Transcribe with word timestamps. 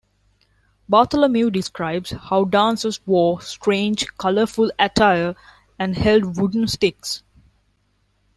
Bartholomew 0.89 1.51
describes 1.51 2.09
how 2.09 2.45
dancers 2.45 2.99
wore 3.05 3.39
"strange, 3.39 4.07
colorful 4.17 4.71
attire" 4.79 5.35
and 5.77 5.95
"held 5.95 6.37
wooden 6.39 6.67
sticks". 6.67 7.21